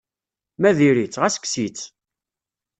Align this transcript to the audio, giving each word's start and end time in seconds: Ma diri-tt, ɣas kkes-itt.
Ma 0.59 0.71
diri-tt, 0.77 1.19
ɣas 1.21 1.35
kkes-itt. 1.37 1.81